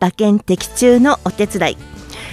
[0.00, 1.76] 馬券的中のお手伝い。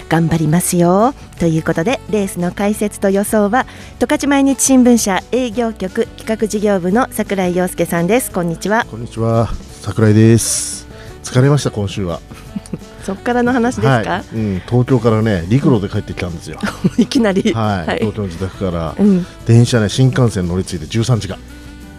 [0.08, 1.14] 頑張りますよ。
[1.40, 3.66] ということでレースの解説と予想は
[4.00, 8.32] 十勝毎日新聞社営業局企画事業部の櫻井陽介さんです。
[8.32, 8.86] こんにちは。
[8.90, 9.50] こんにちは。
[9.82, 10.88] 桜井です。
[11.24, 12.22] 疲れました今週は。
[13.04, 16.60] そっからの話ですか、はい、うん、東京からね陸路で帰ってきたんですよ。
[16.98, 21.38] いきなり、はい、はい、東京の自宅から、うん、電車ね新幹線乗り継いで13時間。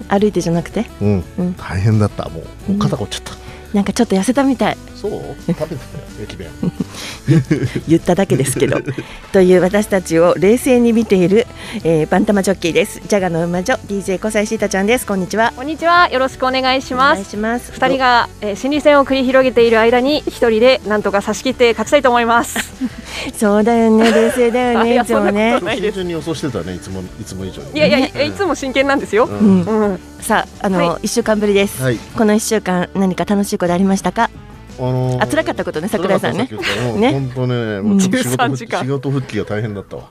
[0.09, 2.29] 歩いてじゃなくて、うん、うん、大変だった。
[2.29, 3.35] もうもう肩凝っちゃった、
[3.77, 4.77] なんかちょっと痩せたみたい。
[4.95, 5.13] そう？
[5.47, 5.77] 食べてたよ
[6.23, 6.49] 駅弁。
[7.89, 8.79] 言っただけですけど。
[9.33, 11.47] という私たちを冷静に見ている、
[11.85, 13.01] えー、バンタマジョッキーです。
[13.07, 15.07] ジャガの馬女 DJ 小西シータちゃんです。
[15.07, 15.53] こんにちは。
[15.57, 16.09] こんにちは。
[16.11, 17.13] よろしくお願いします。
[17.13, 17.73] お願いします。
[17.73, 22.59] 二人が、えー、心理戦を繰り広げている間に一人でなんとか差し切って勝ちたいと思います。
[23.37, 24.11] そうだよね。
[24.13, 25.61] 冷静だよね いつもね。
[25.61, 34.31] 真剣に予想してたねいつもいつも以上に、いやいや、いつも真剣なんですよ、うん、うん、さああの一、はい、週間ぶりです、はい、この一週間何か楽しいことありましたか？
[34.79, 36.49] あのー、あ辛かったことね桜井さんね。
[36.97, 40.11] ね本当ね、もう仕事仕事復帰が大変だったわ。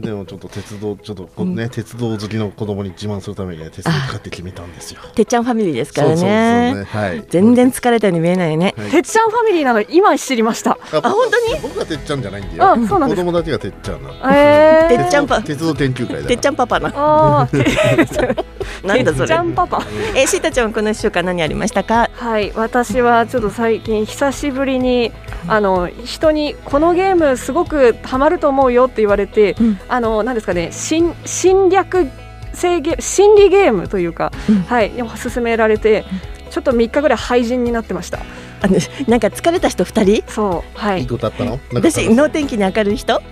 [0.00, 5.00] でもちょっと鉄道ちょっとね、うん、鉄道好きの子供に自慢するために、ね、鉄道買って決めたんですよ。
[5.14, 6.74] てっちゃんファミリーですからね。
[6.74, 7.24] ねはい。
[7.28, 8.74] 全然疲れたように見えないね。
[8.76, 10.72] はい、てっちゃんファミリーなの今知りました。
[10.72, 11.60] あ本当に？
[11.62, 12.72] 僕がてっちゃんじゃないんだよ。
[12.72, 14.14] あそうなん子供たちがてっちゃんなの。
[14.32, 14.98] ええー。
[14.98, 16.88] てっちゃんパ鉄道研究会てっちゃんパパな。
[16.94, 17.48] ああ。
[18.86, 19.24] なんだそれ。
[19.24, 19.82] てっちゃんパパ。
[20.14, 22.10] えシータちゃんこの一週間何ありましたか？
[22.14, 25.12] はい私はちょっと最近久しぶりに
[25.46, 32.08] あの人にこのゲームすごくハマると思うよって言われて、うん、あのなんですかね侵侵略
[32.52, 36.04] 性ゲ心理ゲームというか、うん、はい勧められて
[36.50, 38.18] ちょっと3日ぐらい廃人になってました。
[38.60, 38.76] あの
[39.06, 40.22] なんか疲れた人二人？
[40.28, 41.00] そうはい。
[41.02, 41.58] いいことあったの？
[41.72, 43.22] 私能天気に明るい人？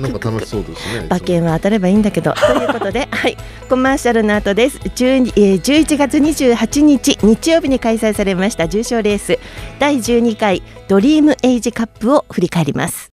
[0.00, 2.32] なんか楽しそうですね馬券は当たればいいんだけど。
[2.38, 3.36] ということではい。
[3.68, 4.78] コマーシャルの後です。
[4.78, 9.38] 12、えー、11月28日日曜日に開催されました重賞レース。
[9.78, 13.10] 第12回ドリームエイジカップを振り返ります。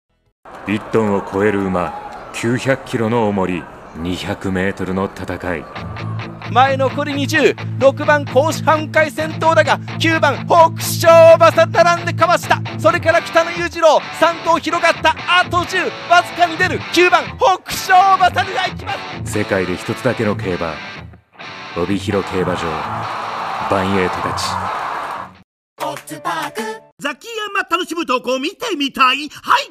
[0.66, 3.62] 1トンを超える馬900キロの重り
[3.98, 5.64] 200メートルの戦い
[6.50, 12.60] 前残り206番甲子半回先頭だが9番北勝馬さ並んでかわした。
[12.78, 16.80] それから北野裕次郎3頭広がったあと10わずかに出る。
[16.80, 18.92] 9番北勝馬さが行きま
[19.24, 19.32] す。
[19.32, 20.74] 世界で一つだけの競馬
[21.76, 22.62] 帯広競馬場
[23.70, 24.44] バンエイトたち。
[26.98, 29.30] ザキヤマ楽しむ投稿見てみたい？
[29.30, 29.70] はい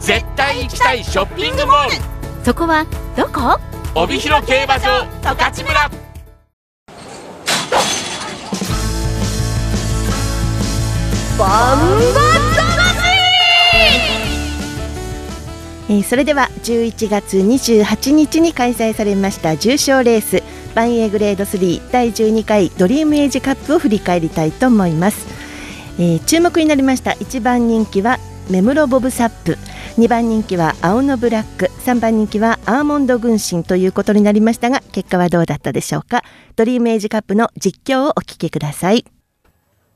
[0.00, 2.44] 絶対行きたいショッピングモール。
[2.44, 3.58] そこはどこ？
[3.94, 5.90] 帯広競馬場十勝村。
[11.38, 12.44] バンバ
[15.86, 20.42] えー、それでは11月28日に開催されました重賞レース
[20.74, 25.26] ばんえいグレード3第12回ドリームエイジカップを振り返りたいと思います、
[25.98, 28.18] えー、注目になりました1番人気は
[28.50, 29.56] メムロボブサップ。
[29.96, 31.70] 2番人気はアオノブラック。
[31.86, 36.22] 3番人気はアーモンドグンシンということになりましたが結果はどうだったでしょうか？
[36.56, 39.04] ドリームエイジカップの実況をお聞きください。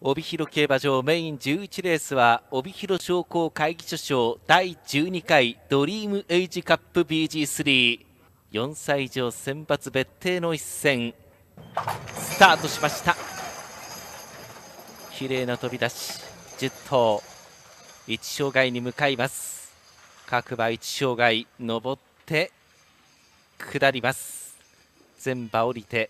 [0.01, 11.13] 帯広競馬場メイン11レースは帯広商工会議所賞第12回ドリームエイジカップ BG34 歳以上選抜別邸の一戦。
[12.17, 13.15] スタートしました。
[15.13, 16.21] 綺麗な飛び出し。
[16.59, 17.23] 10頭。
[18.09, 19.71] 1障害に向かいます。
[20.27, 22.51] 各馬1障害上って
[23.59, 24.57] 下ります。
[25.19, 26.09] 全馬降りて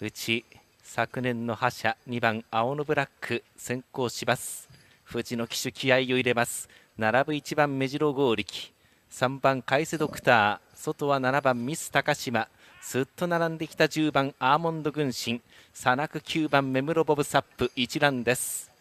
[0.00, 0.44] 内
[0.84, 4.68] 昨年の覇者2番青のブラック先行します。
[5.10, 6.68] 富士の騎手気合を入れます。
[6.96, 8.72] 並ぶ1番目白剛力
[9.10, 12.46] 3番海瀬ドクター外は7番ミス高島。
[12.80, 15.40] すっと並んできた10番アーモンド軍神。
[15.74, 18.71] さなく9番目室ボブサップ一覧です。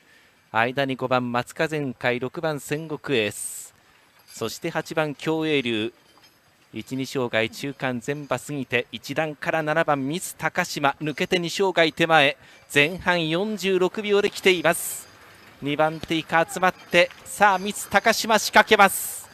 [0.51, 3.73] 間に5番松風前回6番戦国エース。
[4.27, 5.93] そして8番競泳流
[6.73, 10.97] 1、2障害中間全馬過ぎて1段から7番ミス高島。
[11.01, 12.35] 抜けて2障害手前。
[12.73, 15.07] 前半46秒で来ています。
[15.63, 19.29] 2番手以下集まってさあミス高島仕掛けます。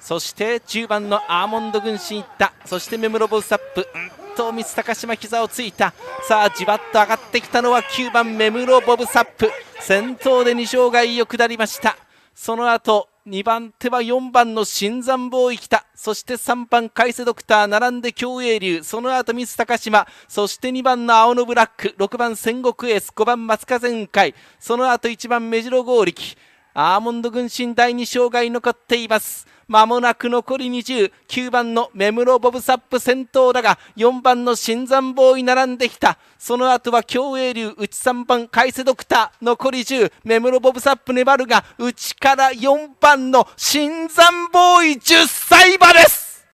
[0.00, 2.52] そして10番のアーモンド軍師いった。
[2.64, 3.88] そしてメムロボスアップ。
[3.92, 5.92] うんとミス高島膝をついた。
[6.26, 9.50] さあじわっと上がってきたのは9番メムロボブサップ。
[9.80, 11.94] 先頭で2障害を下りました。
[12.34, 15.84] その後2番手は4番の新山坊生きた。
[15.94, 21.94] そして3番海瀬ドクター並んで競泳流その後ミス高島そして2番の青のブラック。
[21.98, 23.10] 6番戦国エース。
[23.10, 24.34] 5番松風雲海。
[24.58, 26.38] その後1番目白剛力
[26.72, 29.46] アーモンド軍神第2障害残っています。
[29.70, 36.18] まもなく残り209番のメムロボブサップ先頭だが4番の新山ボーイ並んできた。
[36.40, 46.44] その後は競泳流内3番海瀬ドクター残り10メムロボブサップ粘るが内から4番の新山ボーイ10歳馬です。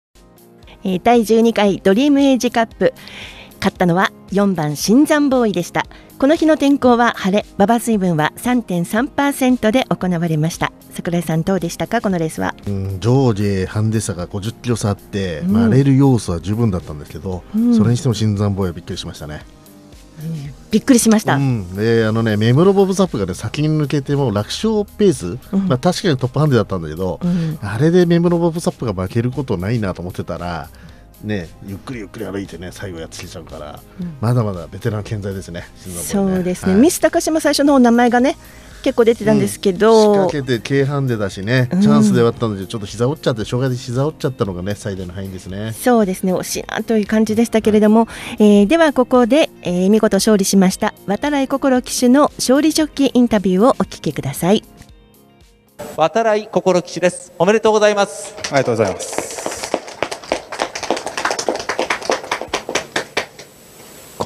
[1.03, 2.93] 第12回ドリームエイジカップ。
[3.67, 5.87] 勝ったのは4番シンザンボーイでした。
[6.21, 10.71] この日の天候は晴れ馬場水分は3.3%で行われました。
[10.93, 12.01] 桜井さんどうでしたか？
[12.01, 19.45] このレースは、うん、上下ハンデ差が50キロ差あって、うん、まあ、荒れる要素は十分だったんですけど、うん、それにしてもシンザンボーイはびっくりしましたね。
[20.71, 30.71] びっくりしました、うん、であのねメムロボブサップがね先に抜けても楽勝ペース、うん、まあ、確かにトップハンデだったんだけど、うん、あれでメムロボブサップが負けることないなと思ってたら
[31.23, 35.61] ね、ゆっくりゆっくり歩いてね最後やっつけちゃうから、うん、まだまだベテラン健在ですね。
[35.61, 35.67] ね。
[35.87, 38.37] そうですね、はい、ミス高島最初の名前がね
[38.83, 45.73] 結構出てたんですけど、うん、仕掛けて軽ハンデだしね、チャンスではあったのでちょっと膝折っちゃって障害で膝折っちゃったのがね最大の敗因ですね。
[45.73, 46.33] そうですね。
[46.33, 54.63] 惜しいなという感じでしたけれども、はい、えー、ではここで、えー、見事勝利しました渡来心騎手の勝利ジョッキーインタビューをお聞きください。
[55.97, 57.33] 渡来心騎手です。
[57.39, 58.35] おめでとうございます。
[58.37, 59.45] ありがとうございます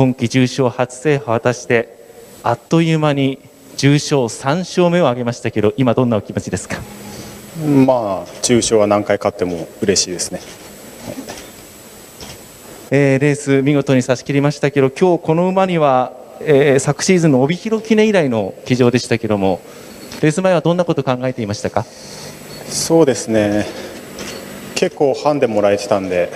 [0.01, 1.95] 今季重賞初制覇を果たして
[2.43, 3.39] あっという間に
[3.77, 6.79] 重賞3勝目を挙げましたけど今どんなお気持ちですか？
[7.87, 10.41] まあ重賞は何回勝っても嬉しいですね、
[12.91, 19.61] えー、レース見事に差し切りましたけど今日この馬には、えー、昨シーズンの帯広記念以来の騎乗でしたけども
[20.23, 21.83] レース前はどんなことを考えていましたか？
[21.83, 23.67] そうですね。
[24.77, 26.33] 結構ハンデもらえてたんで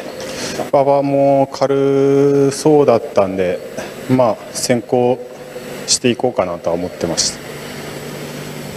[0.73, 3.59] 馬場も軽そうだったんで、
[4.11, 5.19] まあ、先行
[5.87, 7.39] していこうかなとは思ってました。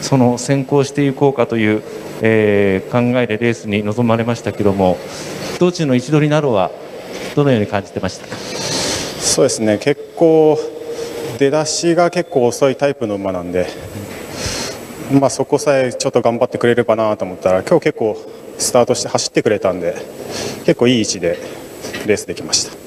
[0.02, 1.82] その先行していこうかという、
[2.22, 4.98] えー、考えでレースに臨まれましたけども
[5.60, 6.72] 道中の位置取りなどは
[7.36, 8.28] どのように感じてました？
[8.28, 9.78] かそうですね。
[9.80, 10.58] 結構
[11.38, 13.68] 出だしが結構遅いタイプの馬なんで、
[15.12, 18.18] まあ、そこさえちょっと頑張ってくれればなと思ったら今日結構
[18.58, 19.96] スタートして走ってくれたんで
[20.66, 21.38] 結構いい位置で
[22.06, 22.78] レースできました。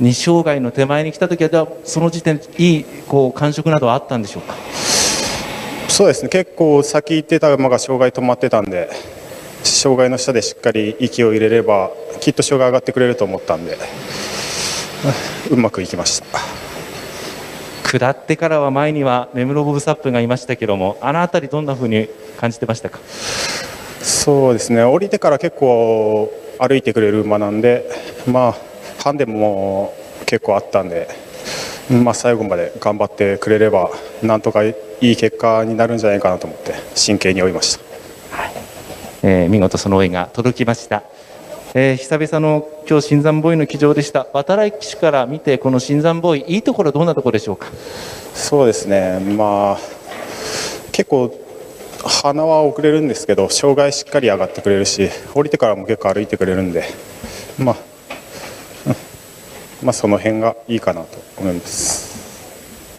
[0.00, 4.54] 2障害の手前に来た時はその時点でいいこう感触などはあったんでしょうか？
[5.88, 6.28] そうですね。
[6.28, 8.90] 結構先行ってた馬が障害止まってたんで
[9.64, 11.90] 障害の下でしっかり息を入れれば
[12.20, 13.76] きっと障害上がってくれると思ったんで
[15.50, 16.26] うまくいきました。
[17.90, 23.00] 下ってからは前にはメムロボブサップがいましたけどもあの辺りどんなふうに感じてましたか？
[24.00, 24.84] そうですね。
[24.84, 27.88] 降りてから結構歩いてくれる馬なんで、
[28.26, 28.56] まあ、
[29.02, 29.94] ハンデも
[30.26, 31.08] 結構あったんで、
[31.90, 33.90] まあ、最後まで頑張ってくれれば
[34.22, 38.52] なんとかいい結果になるんじゃないかなと思って真剣に追いました、はい。
[39.22, 41.02] えー、見事その追いが届きました。
[41.74, 44.26] えー、久々の今日新山ボーイの騎乗でした。
[44.32, 47.66] 渡来騎手から見てこの新山ボーイいいところどんなところでしょうか？
[48.34, 49.20] そうですね。
[49.20, 49.78] まあ
[50.92, 51.32] 結構
[52.08, 56.84] 鼻は遅れるんですけど障害しっかり上がってくれるし降りてからも結構歩いてくれるんで
[57.58, 57.76] まあ、
[58.86, 62.08] うん、まあその辺がいいかなと思います。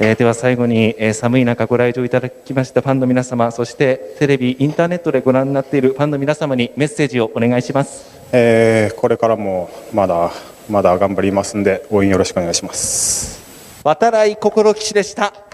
[0.02, 10.32] えー、では最後に、えー、寒い中ご来場いただきましたファンの皆様そしてテレビインターネットでご覧になっているファンの皆様にメッセージをお願いします、えー、これからもまだ
[10.70, 13.40] まだ頑張りますんで応援よろしくお願いします。
[13.84, 15.49] 渡来心路騎手でした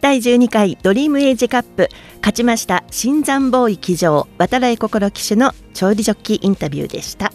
[0.00, 1.88] 第12回ドリームエイジカップ
[2.18, 7.32] 勝ちましたシンザンボーイ騎乗渡来心路騎手の勝利ジョッキーインタビューでした、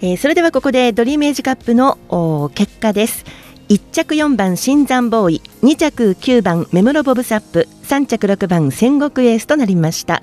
[0.00, 3.24] えー、それではここでドリームエイジカップの結果です。
[3.68, 10.22] 1着4番シンザンボーイ2着9番メムロボブサップ3着6番センゴクエースとなりました。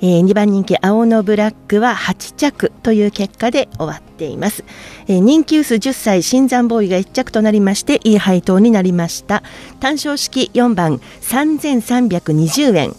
[0.00, 4.64] えー、2番人気青のブラックは8着という結果で終わっています、
[5.06, 9.42] えー、人気薄10歳新山ボーイが1着となりましていい配当になりました。
[9.80, 12.94] 単勝式4番3320円。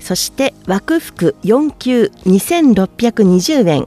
[0.00, 3.86] そして枠服4級2620円。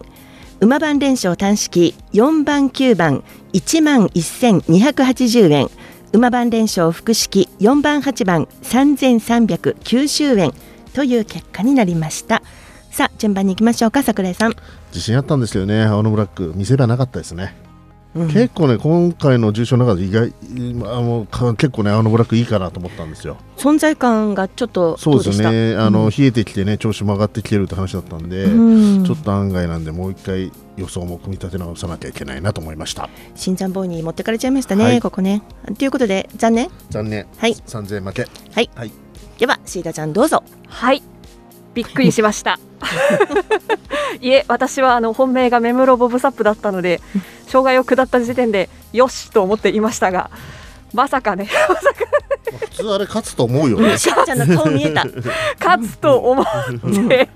[0.59, 5.67] 馬番連勝単式4番9番1万1280円。
[6.13, 10.53] 馬番連勝複式4番8番3390円。
[10.93, 12.41] という結果になりました。
[12.91, 14.55] さあ順番に行きましょうか桜井さん。
[14.89, 15.83] 自信あったんですけどね。
[15.83, 16.53] 青のブラック。
[16.55, 17.55] 見せ場なかったですね。
[18.13, 20.33] うん、結構ね今回の重賞の中で意外
[20.93, 23.37] あの結構ねあのブラックいいかなと思ったんですよ。
[23.55, 25.75] 存在感がちょっとそうですね。
[25.77, 33.09] あの、うん、冷えてきてね調子も上がってきてるって話だったんで、うん、ちょっと案外なんでもう一回予想も組み立て直さなきゃいけないなと思いました。
[33.35, 35.41] 新山ボーに持ってかれちゃいましたね、はい、ここね。
[35.77, 36.69] ということで残念。
[36.89, 37.27] 残念。
[37.37, 37.53] はい。
[37.53, 38.23] 3000円負け。
[38.23, 38.91] はい、はい、
[39.41, 40.43] ではシータちゃんどうぞ。
[40.67, 41.01] はい。
[41.73, 42.59] びっくりしました。
[44.21, 47.01] いえ私はあの本命がメムロボブサップだったので
[47.47, 50.29] 障害を下った時点でよしと思っていましたが
[50.93, 52.05] まさかね まさか
[52.59, 53.97] 普通あれ勝つと思うよね。
[53.97, 55.05] しーちゃんの顔見えた。
[55.59, 56.45] 勝つと思っ
[57.07, 57.27] て。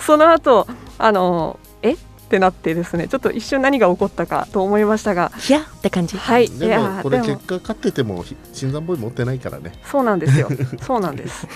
[0.00, 0.66] その後
[0.98, 1.94] あのえ？
[2.30, 6.16] ってなってですねちょっと一瞬何が起こったかと思いましたがいやって感じ。
[6.16, 9.72] はいでもこれ結果勝ってても新山ボーイ持ってないからね。
[9.84, 10.48] そうなんですよ。
[10.80, 11.48] そうなんです。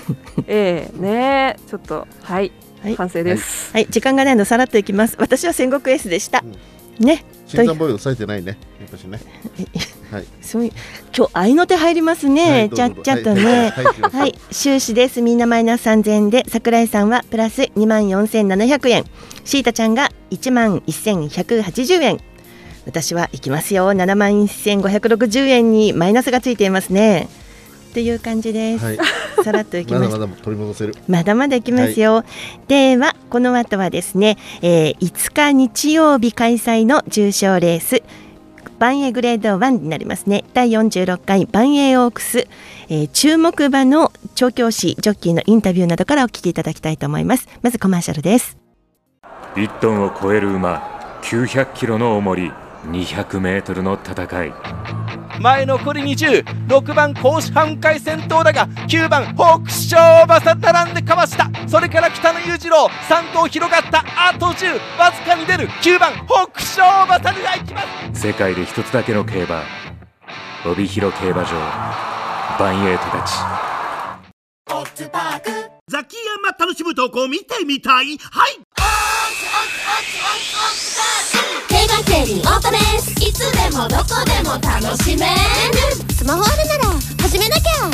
[0.47, 2.51] ええー、ねちょっとはい
[2.81, 5.15] はい、完成です、はい、はい、時間がないのさらっといきます。
[5.17, 6.43] 私は戦国 S でした、
[6.99, 7.23] うん、ね。
[7.47, 8.57] 新山ボーイ抑えてないね。
[8.81, 9.19] やね。
[10.11, 10.67] はい、そうい。
[10.67, 10.71] う
[11.15, 13.73] 今日合いの手入りますね、はい、ちゃっちゃとね。
[14.11, 15.21] はい、収支です。
[15.21, 16.43] みんなマイナス3000円で。
[16.49, 19.05] 桜井さんはプラス2万4700円
[19.45, 22.19] シータちゃんが1万1180円。
[22.85, 23.91] 私は行きますよ。
[23.91, 27.27] 7万1560円にマイナスがついていますね。
[27.93, 28.97] という感じです、はい、
[29.41, 30.09] さらっといきます。
[30.09, 30.95] まだまだ取り戻せる。
[31.07, 38.03] まだまだいきますよ、はい、ではこの後はですね、えー、5日日曜日開催の重賞レース
[38.79, 40.43] 万栄グレード1になりますね。
[40.53, 42.47] 第46回万栄オークス、
[42.89, 47.47] えー、注目馬の調教師ジョッキーのインタビューなどからお聞きいただきたいと思います。
[47.61, 48.64] まずコマーシャルです
[49.55, 50.81] 1トンを超える馬
[51.23, 52.51] 900キロの重り
[52.87, 54.53] 200メートルの戦い。
[55.39, 61.49] 前残り206番甲子半回先頭だが9番北勝馬さ並んでかわした。
[61.67, 64.03] それから北野裕次郎3頭広がった。
[64.29, 65.69] あと10わずかに出る。
[65.81, 67.81] 9番北勝馬さが行きま
[68.13, 68.21] す。
[68.27, 69.63] 世界で一つだけの競馬
[70.65, 71.51] 帯広競馬場
[72.59, 73.33] バンエイトたち
[75.87, 78.17] ザキヤマ楽しむ投稿見てみたい？
[78.17, 78.59] はい
[81.69, 85.31] 定番競輪オートレースいつでもどこでも楽しめる。
[86.13, 87.89] スマホあるなら始めなきゃ。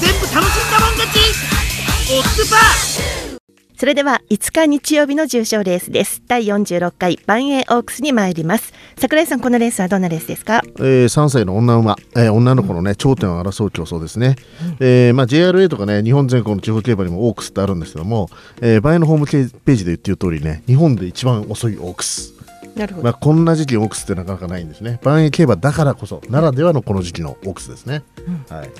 [0.00, 1.18] 全部楽しんだもん勝ち。
[2.10, 3.13] オッズパー
[3.84, 6.22] それでは5日日曜日の重賞レースです。
[6.26, 8.72] 第46回バンエーオークスに参ります。
[8.96, 14.36] 桜井さんこのレースはどんなレースですか、えー、3歳の女馬、えー、女の子のね頂点を争う競争ですね、
[14.80, 18.30] うん、えー、まあ、JRA とかね日本全国の地方競馬にもオークスってあるんですけども、
[18.62, 22.32] えー、バンエーのホームページで言ってる通りね日本で一番遅いオークス。
[22.76, 24.98] なるほど、まあ、こんな時期オークスってなかなかないんですね。
[25.02, 28.70] 万円競馬だからこそならではのこの時期のオークスですね、うん、はい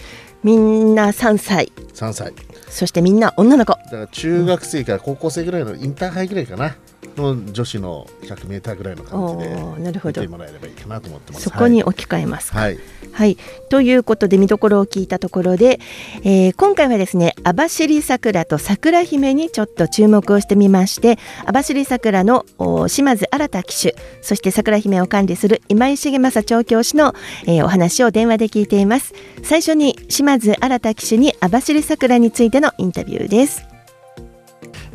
[0.44, 1.72] みんな3歳。
[1.94, 2.34] 3歳。
[2.68, 3.72] そしてみんな女の子。
[3.72, 6.76] だから中学生から高校生ぐらいのインターハイぐらいかな、
[7.16, 10.20] の女子の 100m ぐらいの感じでなるほど。
[10.22, 11.44] 見てもらえればいいかなと思ってます。
[11.44, 12.78] そこに置き換えますはい、
[13.12, 13.36] はい、
[13.68, 15.80] ということで見どころを聞いたところで、
[16.22, 22.44] えー、今回はですね網走桜と桜姫にちょっと注目をしてみまして網走桜の
[22.88, 27.14] 島津新騎手そして桜姫を管理する今井重政調教師の、
[27.46, 29.14] えー、お話を電話で聞いています。
[29.42, 33.73] 最初に島津新騎手に網走桜についてのインタビューです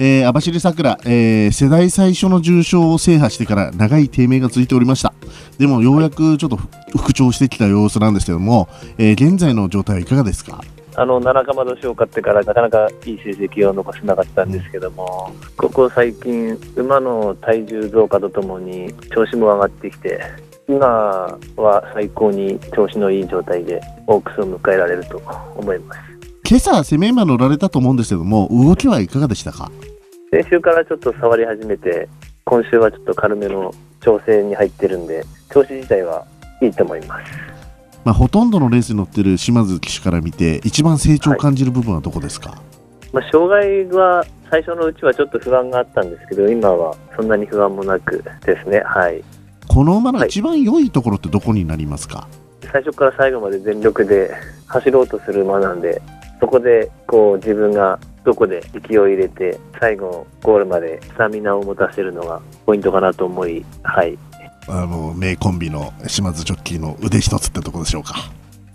[0.01, 5.13] えー、網走桜、えー、世代最初の重賞を制覇してから長い低迷が続いておりました。
[5.57, 6.55] でもようやくちょっと
[6.97, 10.61] 復調してきた様子なんですけども、えー、現在の状態はいかがですか？
[10.95, 20.19] あの七釜年を買ってからなかなかいい成績を残せなかったんですけども、ここ最近、馬の体重増加とともに調子も上がってきて、
[20.67, 25.21] 今は最高に調子のいい状態でオークスを迎えられると
[25.55, 25.99] 思います。
[26.49, 29.71] 今朝、攻め馬乗られたと思うんですけども、動きはいかがでしたか？
[30.31, 32.07] 先週からちょっと触り始めて、
[32.45, 36.25] 今週はちょっと軽めの調整に入ってるんで、調子自体は
[36.61, 37.31] いいと思います。
[38.05, 42.59] まあ、ほとんどのレースに乗ってる島津騎手から見て、一番成長を感じる部分はどこですか、はい、
[43.13, 49.23] まあ、障害は最初のうちはちょっと不安があったんですけど、今はそんなに不安もなくですね、はい、
[49.67, 52.27] この馬の一番良いところってどこになりますか、は
[52.63, 54.31] い、最初から最後まで全力で
[54.67, 56.01] 走ろうとする馬なんで、
[56.39, 64.17] そこでこう自分がどこで勢いを入れて最後ゴールまでスタミナを持たせるのがポイントかなと思い、はい、
[64.67, 68.15] あの名コンビの島津ジョッキーの腕一つってとこでしょうか。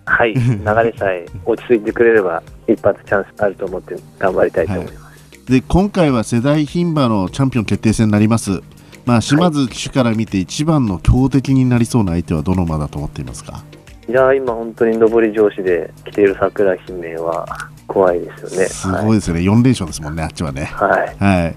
[0.07, 4.97] はい、流れさえ落ち着いてくれれば、一発チャンスあると思って頑張りたいと思います。
[4.99, 5.13] は
[5.49, 8.61] い、で今回は世代牝馬のチャンピオン決定戦になります。
[9.07, 13.63] まあ、島津騎手から見て一番の強敵になりそうな相手はどの馬だと思っていますか？
[13.73, 13.74] い
[14.13, 17.47] や今、本当に上り調子で来ている桜姫は
[17.87, 18.67] 怖いですよね。
[18.67, 20.65] すごいですよね、はい、4連勝ですもんね、あっちはね。
[20.65, 21.57] はい、はい。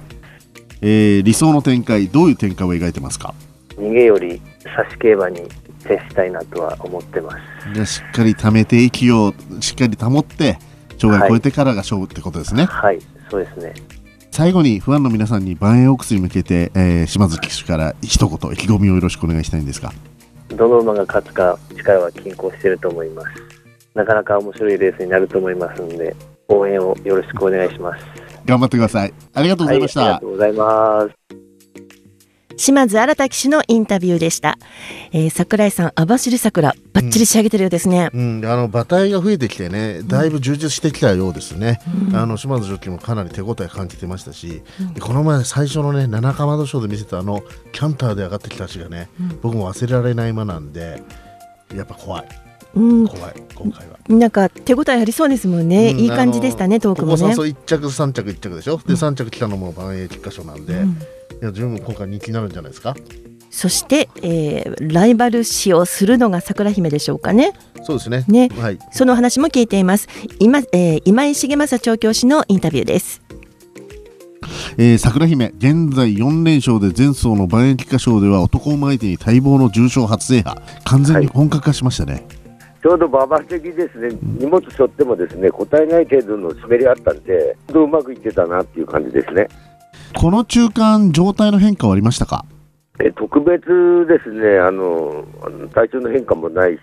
[0.82, 3.34] えー、理想の展開、どういう展開を描いてますか？
[3.78, 4.42] 逃げより
[4.76, 5.42] 差し競馬に
[5.80, 7.32] 接したいなとは思ってま
[7.76, 7.86] す。
[7.86, 10.58] しっかり貯めて息をしっかり保って
[11.00, 12.66] 障害を超えてからが勝負ってことですね。
[12.66, 13.74] はい、はい、そうですね。
[14.32, 19.92] 最後にファンの皆さんに万円オークスに向けて、えー、島津騎手から一言意気込みをよろしくお願いしたいんですが
[20.50, 23.28] どの馬が勝つか力は均衡していると思います。
[23.94, 26.16] なかなか面白いレースになると思いますので
[26.48, 28.06] 応援をよろしくお願いします。
[28.46, 29.14] 頑張ってください。
[29.34, 31.47] ありがとうございました、はい、ありがとうございます
[32.58, 34.58] 島津新騎手のインタビューでした、
[35.12, 49.10] えー、桜井さん網走桜ばっちり仕上げてるようですね、うん、うん、あの馬体が増えてきてねだいぶ充実してきたようですね、うん、あの島津ジョッキーもかなり手応え感じてましたし、うん、この前最初のね七かまど賞で見せたあのキャンターで上がってきた足がね、
[49.42, 51.04] 僕も忘れられない馬なんで
[51.76, 52.28] やっぱ怖い。
[52.76, 53.98] うん、怖い今回は。
[54.08, 57.30] なんか手応えありそうですもんね、うん、いい感じでしたねトークもね。
[57.30, 58.78] ここ1着3着1着でしょ。
[58.78, 60.86] で3着来たのも万栄菊花賞なんで、
[61.42, 62.96] いや十分今回人気になるんじゃないですか？
[63.50, 67.54] そして、えー、ライバル視をするのが桜姫でしょうかね。
[67.84, 68.26] そうですね。
[68.28, 70.08] ね、はい、その話も聞いています。
[70.40, 73.22] 今、えー、今井重政調教師のインタビューです。
[74.78, 80.62] えー、桜姫現在4連勝で前走の万円菊花賞では男馬相手に待望の重賞初制覇。
[80.84, 82.24] 完全に本格化しましたね、はい、
[82.84, 89.48] ちょうど馬場的ですね、荷物背負ってもですね答えない程度の滑りあったんでうまくいってたなっていう感じですね
[90.16, 92.46] この中間、状態の変化はありましたか？
[93.00, 93.62] え特別
[94.08, 94.58] ですね。
[94.58, 95.24] あの、
[95.74, 96.80] 体調の変化もないし、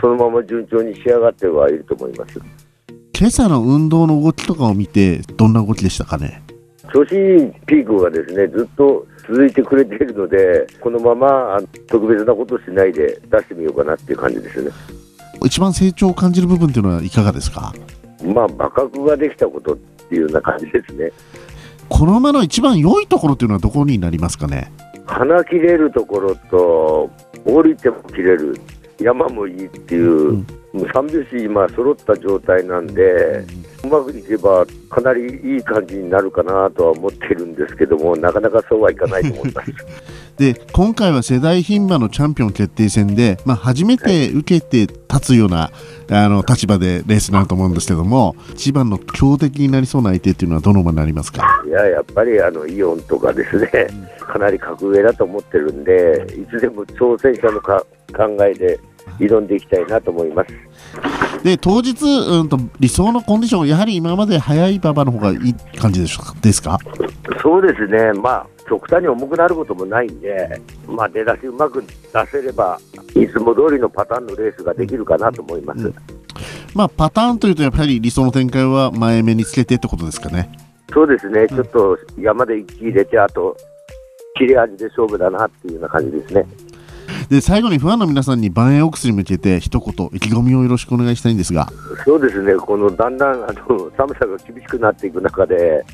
[0.00, 2.40] そのまま順調に仕上がってはいると思います。
[3.18, 6.42] 今朝の運動の動きとかを見て、どんな動きでしたかね？
[6.92, 14.70] 調子いいピークがですねずっと続いてくれているので、このまま特別なことしないで出してみようかなっていう感じですね。
[15.44, 17.72] 一番成長を感じる部分っていうのはいかがですか？
[18.24, 21.10] まあ、馬格ができたことっていうような感じですね。
[21.88, 24.72] この馬の一番良いところというのはどこになりますかね？
[25.06, 27.10] 鼻切れるところと
[27.44, 28.58] 降りても切れる。
[29.00, 30.46] 山もいいっていう、うん、
[30.92, 33.44] 三拍子今揃った状態なんで、
[33.84, 35.24] うまくいけばかなり
[35.56, 39.72] いい感じになるかなとは思ってるんですけどもなかなかそうはいかないと思います
[40.36, 45.70] で今回は世代牝馬のチャンピオン決定戦で、まあ、初めて受けて立つような、
[46.10, 51.62] あの立場でレースになると思うんですけども一番の強敵になりそうな相手っていうのはどの馬になりますか？
[51.66, 53.68] いややっぱりあのイオンとかですね、
[54.20, 58.80] かなり格上だと思ってるんでいつでも挑戦者のか考えで
[59.18, 60.50] 挑んでいきたいなと思います。
[61.44, 66.78] で当日、うんと、理想のコンディション、やはり今まで速い馬場の方がいい感じでしょですか？
[67.42, 71.90] そうですね、まあ、極端に重くなることもないんで、まあ、出だしうまく出
[72.32, 72.80] せれば、
[73.14, 75.94] いつも通りのパターンのレースができるかなと思います、うん、
[76.74, 80.50] まあ、パターンというと、やっぱり理想の展開は前目につけてってことですかね？
[80.94, 83.54] そうですね、ちょっと山で一気入れて、あと
[84.38, 86.46] 切れ味で勝負だなっていうような感じですね。
[87.28, 91.68] で最後にファンの皆さんに万円オークスに向けて一言意気込みをよろしくお願いしたいんですが。
[92.04, 92.54] そうですね。
[92.56, 95.84] このだんだんあの寒さが厳しくなっていく中で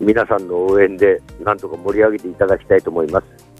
[0.00, 3.54] 皆さんの応援でなんとか盛り上げていただきたいと思います。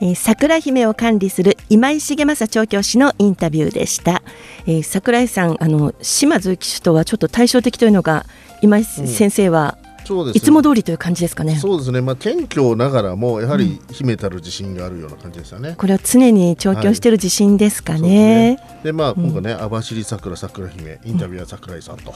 [0.00, 4.22] えー、桜姫を管理する今井重政調教師のインタビューでした、
[4.66, 8.26] えー、桜井さんあの島津騎手とはちょっと対照的というのが
[8.60, 11.56] 今井先生はそうです、ね、いつも通りという感じですかね。
[11.56, 12.00] そうですね。
[12.00, 15.74] まあ謙虚ながらもやはり秘めたる自信があるような感じですよね。
[15.76, 18.58] これは常に調教している自信ですかね。
[18.60, 22.14] はい、で、ね、まあ今回ね、網走桜桜姫インタビューは桜井さんと。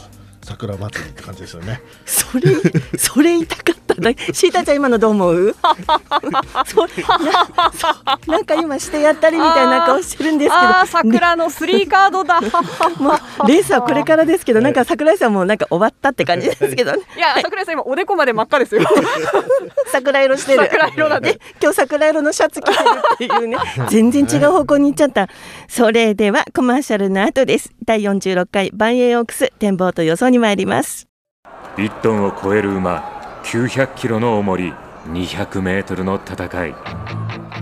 [0.49, 1.83] 桜祭りって感じですよね。
[2.07, 2.55] それ
[2.97, 3.88] それ言いたかったな。
[4.33, 5.55] シータちゃん今のどう思う？
[6.67, 6.87] そ
[7.23, 7.49] な
[8.27, 10.87] なんか今してやったりみたいな顔してるんですけど。
[10.87, 12.41] 桜のスリーカードだ。
[12.99, 18.83] もうレースはこれからですけど、なんか桜井さんもなんか終わったって感じですけど、ね、いや桜井さん今おでこまで真っ赤ですよ。
[19.87, 20.69] 桜色してる。
[20.71, 21.39] 桜色だね。
[21.61, 22.79] 今日桜色のシャツ着てる
[23.15, 23.59] っていうね。
[23.89, 25.29] 全然違う方向に行っちゃった。
[25.69, 27.71] それではコマーシャルの後です。
[27.85, 31.07] 第46回バンエーオークス展望と予想に参ります
[31.77, 33.18] 1トンを超える馬
[33.49, 34.75] 900キロの重り
[35.07, 36.75] 200メートルの戦い。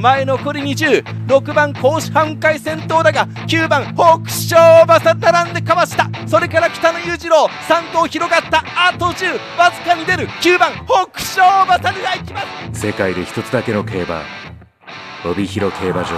[0.01, 6.11] 前残り206番甲子半回先頭だが9番北勝馬さ並んでかわした。
[6.27, 8.65] それから北野裕次郎3頭広がった。
[8.77, 10.27] あと10わずかに出る。
[10.27, 12.41] 9番北勝馬さがいきま
[12.75, 12.81] す。
[12.81, 14.23] 世界で一つだけの競馬
[15.25, 16.11] 帯広競馬場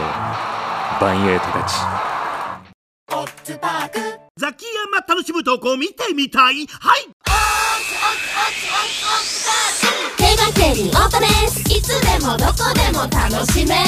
[0.98, 1.74] バンエイトたち
[4.36, 6.66] ザキヤマ楽しむ投稿見てみたい？
[6.66, 7.08] はい
[10.16, 11.60] 定番競輪オートレース。
[11.70, 13.82] いつでもどこでも楽しめる。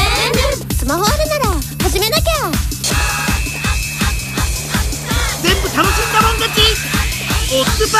[0.76, 1.46] スマホあるなら
[1.82, 2.50] 始めなきゃ。
[5.42, 6.60] 全部楽しんだもん勝ち。
[7.52, 7.98] オッズパ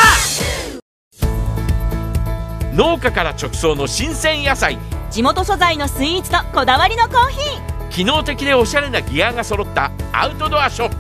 [2.75, 4.79] 農家から直送の新鮮野菜。
[5.11, 7.89] 地元素材のスイーツとこだわりのコーヒー。
[7.89, 10.97] 機能的でおしゃれなギアが揃ったアウトドアショップ。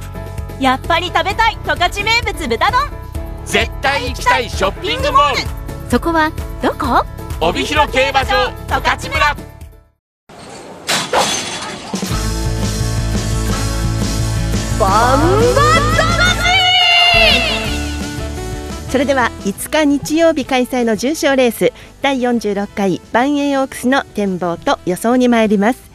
[0.62, 2.99] やっぱり食べたい十勝名物豚丼
[3.50, 5.90] 絶対行きたいショッピングモール。
[5.90, 6.30] そこは
[6.62, 7.04] どこ？
[7.40, 9.36] 帯広競馬場十勝村。
[14.78, 15.20] バン
[18.88, 25.90] それでは5日日曜日開催の重賞レース第46回バンエイオークスの展望と予想に参ります。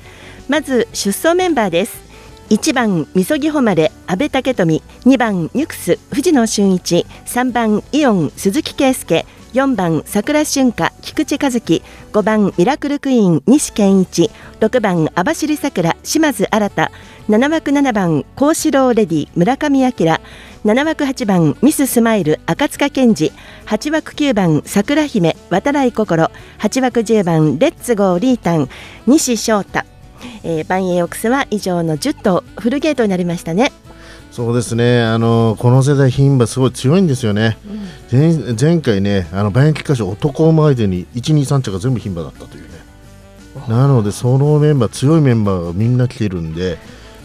[0.50, 2.04] まず出走メンバーです
[2.50, 4.84] 1番みそぎほまれ阿部武富。
[5.06, 7.06] 2番ニュクス藤野俊一。
[7.26, 9.26] 3番イオン鈴木圭介。
[9.54, 11.82] 4番桜春夏菊池和樹。
[12.14, 14.30] 5番ミラクルクイーン西健一。
[14.60, 16.92] 6番網走桜島津新。
[17.30, 19.90] 7枠7番幸四郎レディ村上明。
[19.90, 23.32] 7枠8番ミススマイル赤塚健二。
[23.66, 26.30] 8枠9番桜姫渡来心。
[26.60, 28.70] 8枠10番レッツゴーリータン。
[29.08, 29.85] 西翔太。
[30.44, 33.72] えー、バンエイオックスは以上の10頭フルゲートになりましたね。
[34.32, 37.58] そうですね、あのこの世代、牝馬すごい強いんですよね、
[38.12, 42.70] うん、前前回ね、あの馬役歌手、男馬相手に1、2、3着が全部牝馬だったというね、
[43.70, 46.78] なので、そのメンバー、強いメンバーがみんな来てるんで、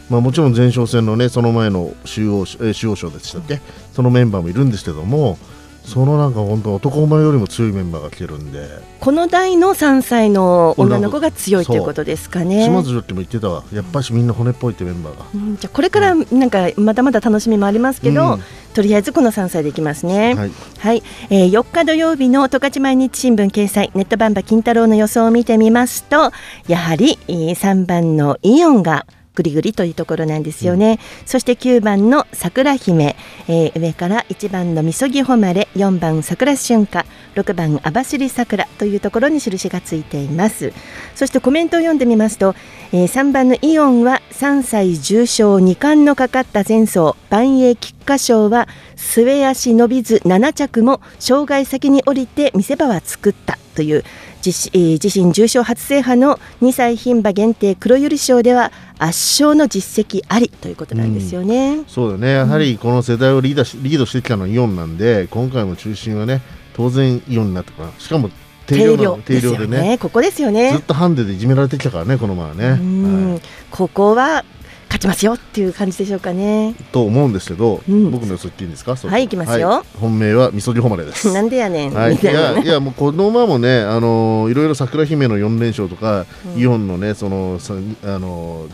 [0.09, 3.61] まあ、もちろん前哨戦のね、その前の主要主要賞でしたっけ、
[3.93, 5.37] そのメンバーもいるんですけども、
[5.85, 8.69] そのなんか本当男馬よりも強いメンバーが来てるんで。
[9.01, 12.65] この代の3歳の女の子が強いということですかね。
[12.65, 13.65] 島津ジョッキも言ってたわ。
[13.73, 18.43] やっぱしみんな骨っぽいってメンバーが、うん、じゃこれからなんかまだまだ楽しみもありますけど、うん、
[18.75, 20.35] とりあえずこの3歳でいきますね。
[20.35, 26.31] はい、はい、えー、4日土曜日の十勝毎日新聞掲載ネットバンバ金太郎の予想を見てみますと
[26.69, 33.17] やはり、えー、3番のイオンがぐりぐりというところなんですよね、うん、そして9番の桜姫、
[33.49, 40.73] えー、上から1番のみそぎ誉れ4番桜春夏6番網走桜というところに印がついています。
[41.15, 42.55] そしてコメントを読んでみますと、
[42.93, 54.05] えー、3番のイオンは3歳重賞2冠のかかった前走万栄菊花賞は末足伸びず7着も障害先に降りて見せ場は作ったという
[54.45, 62.33] 自,、自身重賞初制覇の2歳牝馬限定黒百合賞では圧勝の実績ありということなんですよね、うん、そうだね。
[62.33, 66.43] やはりこの世代をリーダーリードしてきたのはイオンなんで今回も中心はね
[66.75, 68.31] 当然イオンになってからしかも
[68.67, 70.73] 定量定量でね、ね、ここですよね。
[70.73, 74.45] ずっとハンデでいじめられてきたからねこの前はね、はい、ここは
[74.91, 76.75] 勝ちますよっていう感じでしょうかね。
[76.91, 78.97] と思うんですけど、うん、僕の予想言っていいんですか？
[78.97, 81.31] はい、いきますよ、はい、本命はみそぎほまれです。
[81.33, 81.95] なんでやねん。
[81.95, 88.71] はい、いや、いや、もうこの馬もね、あのー、いろいろ桜姫の四連勝とか、うん、イオンのね、その、さあのー、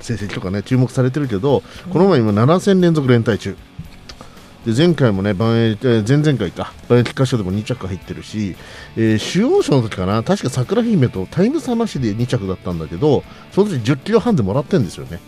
[0.00, 3.56] 成績とかね、注目されてるけど、この馬今7戦連続連敗中。
[4.64, 8.56] で前回もね、万栄前々回か、万栄菊花賞でも2着入ってるし、
[8.96, 13.22] えー、主要賞の時かな、確か桜姫とタイム差なしで2着だったんだけど、
[13.52, 15.20] その時10キロ半でもらってるんですよね。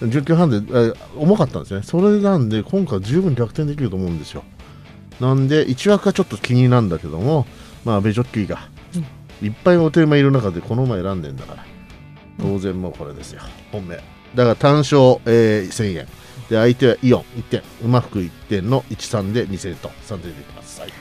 [0.00, 1.82] うん、10キロ半で、えー、重かったんですね。
[1.82, 4.44] それなんで、今回十分逆転できると思うんですよ。
[5.20, 7.46] なんで、1枠はちょっと気になるんだけども、
[7.84, 8.68] まあ、ベジョッキーが、
[9.42, 11.64] いっぱいお手間いる中でこの馬選んでんだから、
[12.40, 13.96] 当然もうこれですよ、本命。
[14.34, 16.06] だから単勝、えー、1000円。
[16.50, 20.80] で相手はイオン1点馬服1点の13で2000円と3点でいきます。
[20.80, 20.92] はい。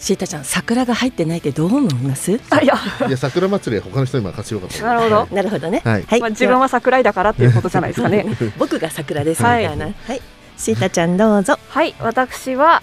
[0.00, 2.38] シータちゃん桜が入ってないってどう思います？
[2.50, 2.74] あいや。
[3.06, 5.82] いや桜祭りは他の人に任せようかとなるほど、なるほどね。
[5.84, 8.26] はい、まあ、自分は桜井だからっていうことじゃないですかね。
[8.58, 9.84] 僕が桜ですみたいな。
[9.86, 10.22] はい、はい、
[10.56, 11.58] シータちゃんどうぞ。
[11.68, 11.94] はい。
[12.00, 12.82] 私は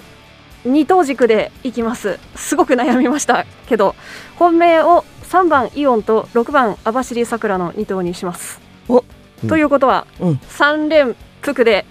[0.63, 2.17] 二等軸でいきます。
[2.36, 3.45] すごく悩みました。
[3.67, 3.95] けど
[4.38, 8.62] 本命を3番イオンと6番網走桜の2頭にします。
[8.88, 9.04] お、
[9.47, 11.86] ということは、うん、3連服で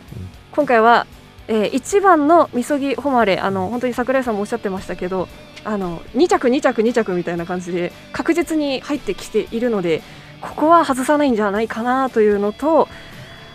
[0.53, 1.07] 今回は、
[1.47, 5.29] えー、1番のみそぎ誉れあの本当に櫻井さんもおっしゃってましたけど
[5.65, 10.03] あの2着、2着、2着みたいな感じで確実に入ってきているので
[10.41, 12.89] ここは外さないんじゃないかなというのと、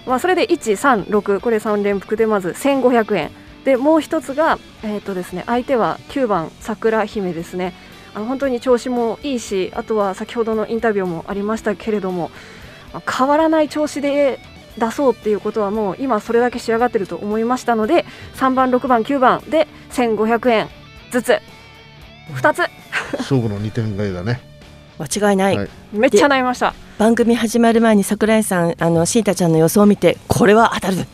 [0.07, 3.31] まあ、それで1、3、6これ3連複でまず1500円。
[3.65, 7.73] でもう一つが、えーとですね、相手は9番桜姫ですね。
[8.15, 12.31] あの本当に調子もいいしあとは先ほどのインタビューもありましたけれども
[13.07, 14.39] 変わらない調子で
[14.79, 20.69] 出そうっていうことはもう今それだけ仕上がってると思いましたので3番6番9番で1500円
[21.11, 21.39] ずつ。
[22.33, 22.61] 2つ。
[23.17, 24.41] 勝負の2点買いだね。
[24.99, 26.73] 間違いない、はい、めっちゃ悩みました。
[26.97, 30.97] 番組始まる前に櫻井さんあのシータちゃんの予想を見てこれは当たる。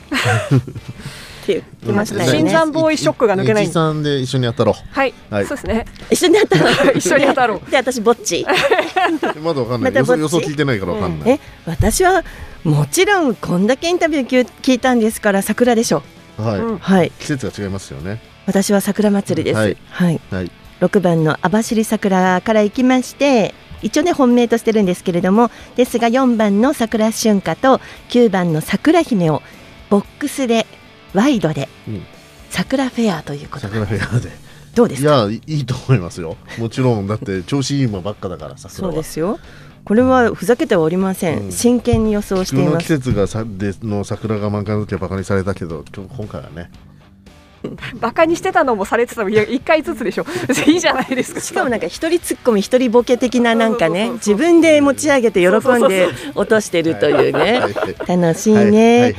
[1.45, 2.39] って言いましたよね。
[2.39, 3.65] 新参ボーイショックが抜けない。
[3.65, 4.75] 一さんで一緒にやったろう。
[4.91, 5.45] はい、はい。
[5.45, 5.85] そうですね。
[6.09, 6.73] 一緒にやったろう。
[6.97, 8.43] 一緒にやったろで私ぼっち。
[9.43, 12.23] まだわかんない、ま予想予想聞いてないからわかんない、え私は
[12.65, 16.01] もちろんこんだけインタビュー聞いたんですから桜でしょ
[16.35, 17.11] はい、はい。
[17.19, 18.19] 季節が違いますよね。
[18.47, 19.57] 私は桜祭りです。
[19.57, 19.77] はい。
[19.89, 20.51] はい、はい。
[20.81, 29.41] 6番の網走桜から行きまして一応ね本命としてるんですけれどもですが4番の桜春夏と9番の桜姫を
[29.89, 30.65] ボックスで
[31.13, 32.03] ワイドでうん。
[32.49, 34.31] 桜フェアということ桜フェアで。
[34.73, 36.35] どうですいやいいと思いますよ。
[36.59, 39.39] もちろんだって調子いい馬ばっかだから桜そうはですよ
[39.85, 42.87] これはふざけてはおりません、真剣に予想しています。
[42.87, 46.71] 節がさでの桜が満開の時はバカにされたけど今回はね
[47.99, 50.25] バカにしてたのもされてたのもいや一回ずつでしょ。
[50.67, 51.41] いいじゃないですか。
[51.41, 57.61] しかもなんか一人ツッコミ一人ボケ的ななんかね自分で持ち上げて喜んで落としてるというね。
[58.07, 59.15] 楽しいね。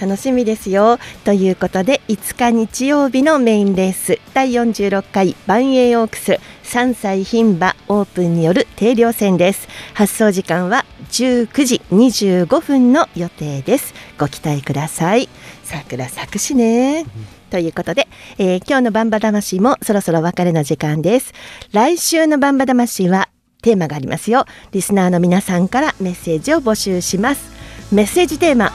[0.00, 0.98] 楽しみですよ。
[1.24, 4.18] ということで5日日曜日のメインレース。
[4.34, 6.38] 第46回万栄オークス。
[6.66, 9.68] 3歳牝馬オープンによる定量戦です。
[9.94, 13.94] 発送時間は19時25分の予定です。
[14.18, 15.28] ご期待ください。
[15.62, 17.04] 桜咲くしね
[17.50, 21.32] ということで、えー今日のバンバ魂もそろそろ別れの時間です。
[21.72, 23.28] 来週のバンバ魂は
[23.62, 24.44] テーマがありますよ。
[24.72, 27.50] リスナーの皆さんからメッセージを募集します。
[27.92, 28.72] メッセージテーマ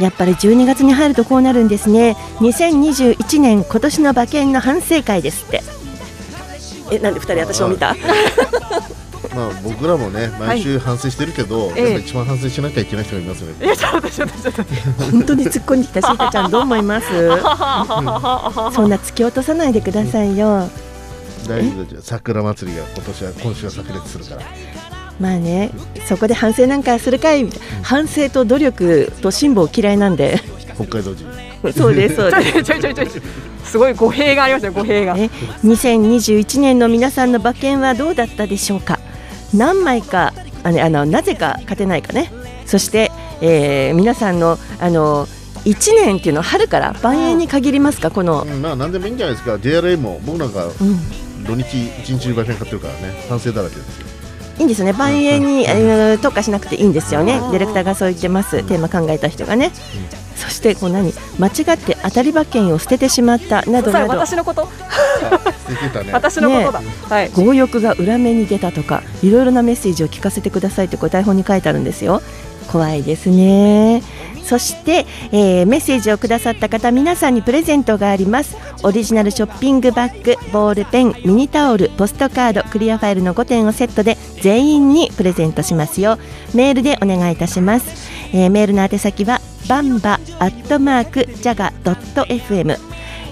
[0.00, 2.16] やっぱり12月に入るとこうなるんですね。
[2.40, 5.62] 2021年今年の馬券の反省会ですって。
[6.92, 7.94] えなんで二人私を見た？
[9.34, 11.90] まあ僕らもね毎週反省してるけど、ええ。
[11.92, 13.64] やっぱ一番反省しなきゃいけない人がいますよね。
[13.66, 14.62] いやちょっとちょっとちょっと。
[15.10, 17.06] 本当に突っ込んできたシータちゃんどう思います？
[18.74, 20.68] そんな突き落とさないでくださいよ。
[21.48, 22.02] 大丈夫だよ。
[22.02, 24.40] 桜祭りが今年は今週は炸裂するから。
[25.20, 25.70] まあね
[26.08, 27.44] そこで反省なんかするかい。
[27.44, 30.40] みたいな反省と努力と辛抱嫌いなんで。
[30.74, 31.24] 北海道人。
[31.72, 32.62] そうですそうです。
[32.64, 33.22] ちょいちょいちょいちょい。
[33.64, 35.14] すごい語弊がありますよ語弊が。
[35.14, 35.30] ね
[35.64, 38.98] 2021年の皆さんの馬券はどうだったでしょうか？
[39.54, 42.32] 何枚かあのなぜか勝てないかね。
[42.66, 45.26] そして、えー皆さんのあの
[45.64, 49.54] 1年っていうのは春から万円に限りますかこの、まあ何でもいいんじゃないですか。
[49.56, 51.44] JRA も僕なんかうん。
[51.44, 51.62] 土日
[52.00, 53.14] 一日中馬券買ってるからね。
[53.28, 54.03] 反省だらけですよ
[54.58, 54.92] いいんですよね。
[54.92, 57.34] 万円に、えー特化しなくていいんですよね。
[57.50, 58.62] ディレクターがそう言ってます。
[58.62, 59.72] テーマ考えた人がね、
[60.36, 61.12] そしてこう何？
[61.38, 63.62] 間違って当たり馬券を捨ててしまった。
[63.62, 64.08] などなど。
[64.08, 64.68] 私のこと。
[66.12, 67.30] 私のことだ、はい。
[67.30, 72.22] 強欲が裏目に出たとかいろいろなメッセージを聞かせてくださいってこれ台本に書いてあるんですよ
[72.74, 74.02] 怖いですね。
[74.42, 78.56] そして、えーメッセージをくださった方皆さんにプレゼントがあります。
[78.82, 86.18] オリジナルショッピングバッグボールペンミニタオルポストカードクリアファイルの5点をセットで全員にプレゼントしますよ。
[86.52, 92.76] メールでお願いいたします、えーメールの宛先はバンバアットマークジャガドット FM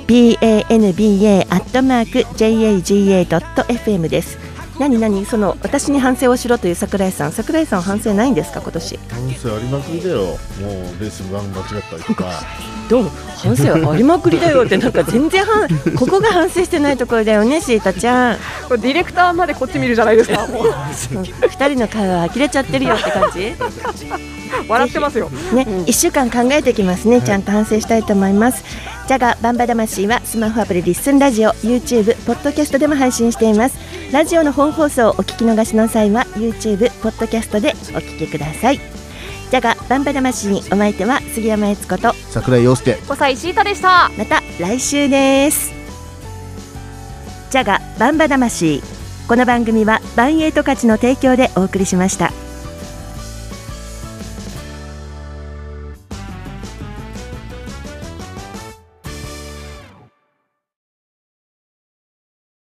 [0.06, 4.51] banba アットマーク jaga ドット FM です。
[4.82, 8.98] 何何その私に反省をしろという桜井さん桜井さん反省ないんですか今年？
[9.08, 10.18] 反省ありまくりだよ。
[10.20, 10.36] もう
[11.00, 12.32] レース番間違ったりとか。
[12.90, 18.36] どうも反省ありまくりだよってなんか全然反 ここが反省してないところだよねシータちゃん。
[18.66, 20.74] これディレクターまでこっち見るじゃないですか もう。
[21.48, 23.54] 二人の会話呆れちゃってるよって感じ。
[24.68, 25.30] 笑ってますよ。
[25.52, 28.64] ね、一週間考えてきますね、ちゃんと反省したいと思います。
[29.06, 33.76] ジャガバンバ魂はスマホアプリリッスンラジオ、YouTube、ポッドキャストでも配信しています。
[34.12, 38.76] ラジオの本放送をお聞き逃しの際は YouTube、ポッドキャストでお聞きください。
[38.78, 45.72] ジャガバンバ魂にお相手は杉山悦子と桜井陽介小西シータでしたまた来週です。
[47.50, 48.82] ジャガバンバ魂
[49.28, 52.32] この番組はバンエイト価値の提供でお送りしました。